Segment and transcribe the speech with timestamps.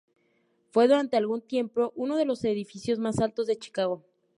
[0.71, 4.01] Fue durante algún tiempo uno de los edificios más altos de Chicago.